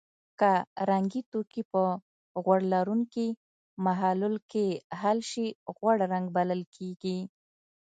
که 0.39 0.51
رنګي 0.89 1.21
توکي 1.31 1.61
په 1.71 1.83
غوړ 2.43 2.59
لرونکي 2.73 3.27
محلل 3.85 4.35
کې 4.51 4.67
حل 5.01 5.19
شي 5.31 5.47
غوړ 5.77 5.95
رنګ 6.13 6.25
بلل 6.35 6.61
کیږي. 6.75 7.19